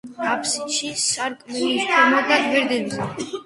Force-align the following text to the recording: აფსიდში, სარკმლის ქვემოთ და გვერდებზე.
აფსიდში, 0.27 0.89
სარკმლის 1.03 1.87
ქვემოთ 1.93 2.35
და 2.35 2.43
გვერდებზე. 2.49 3.13